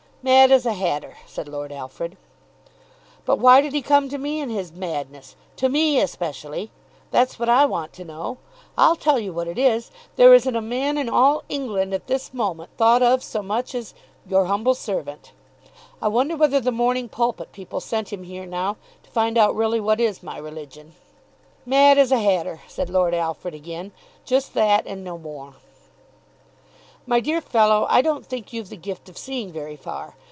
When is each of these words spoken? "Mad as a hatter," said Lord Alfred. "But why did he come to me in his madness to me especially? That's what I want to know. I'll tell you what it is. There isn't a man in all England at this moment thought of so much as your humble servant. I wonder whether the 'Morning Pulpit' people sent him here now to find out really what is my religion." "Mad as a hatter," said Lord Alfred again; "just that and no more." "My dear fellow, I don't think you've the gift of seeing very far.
"Mad 0.23 0.51
as 0.51 0.67
a 0.67 0.73
hatter," 0.73 1.17
said 1.25 1.47
Lord 1.47 1.71
Alfred. 1.71 2.15
"But 3.25 3.39
why 3.39 3.59
did 3.59 3.73
he 3.73 3.81
come 3.81 4.07
to 4.09 4.19
me 4.19 4.39
in 4.39 4.51
his 4.51 4.71
madness 4.71 5.35
to 5.55 5.67
me 5.67 5.99
especially? 5.99 6.69
That's 7.09 7.39
what 7.39 7.49
I 7.49 7.65
want 7.65 7.91
to 7.93 8.05
know. 8.05 8.37
I'll 8.77 8.95
tell 8.95 9.17
you 9.17 9.33
what 9.33 9.47
it 9.47 9.57
is. 9.57 9.89
There 10.17 10.35
isn't 10.35 10.55
a 10.55 10.61
man 10.61 10.99
in 10.99 11.09
all 11.09 11.43
England 11.49 11.91
at 11.95 12.05
this 12.05 12.35
moment 12.35 12.69
thought 12.77 13.01
of 13.01 13.23
so 13.23 13.41
much 13.41 13.73
as 13.73 13.95
your 14.27 14.45
humble 14.45 14.75
servant. 14.75 15.31
I 15.99 16.07
wonder 16.07 16.35
whether 16.37 16.59
the 16.59 16.71
'Morning 16.71 17.09
Pulpit' 17.09 17.51
people 17.51 17.79
sent 17.79 18.13
him 18.13 18.21
here 18.21 18.45
now 18.45 18.77
to 19.01 19.09
find 19.09 19.39
out 19.39 19.55
really 19.55 19.79
what 19.79 19.99
is 19.99 20.21
my 20.21 20.37
religion." 20.37 20.93
"Mad 21.65 21.97
as 21.97 22.11
a 22.11 22.19
hatter," 22.19 22.61
said 22.67 22.91
Lord 22.91 23.15
Alfred 23.15 23.55
again; 23.55 23.91
"just 24.23 24.53
that 24.53 24.85
and 24.85 25.03
no 25.03 25.17
more." 25.17 25.53
"My 27.07 27.19
dear 27.19 27.41
fellow, 27.41 27.87
I 27.89 28.03
don't 28.03 28.25
think 28.27 28.53
you've 28.53 28.69
the 28.69 28.77
gift 28.77 29.09
of 29.09 29.17
seeing 29.17 29.51
very 29.51 29.75
far. 29.75 30.15